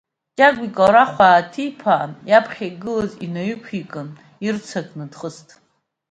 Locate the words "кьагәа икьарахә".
0.35-1.19